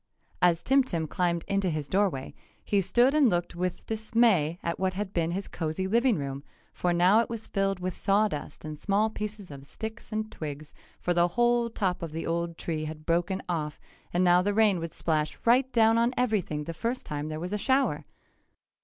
[0.41, 2.33] As Tim Tim climbed into his doorway,
[2.65, 6.43] he stood and looked with dismay at what had been his cozy living room,
[6.73, 11.13] for now it was filled with sawdust and small pieces of sticks and twigs, for
[11.13, 13.79] the whole top of the old tree had broken off
[14.11, 17.53] and now the rain would splash right down on everything the first time there was
[17.53, 18.03] a shower.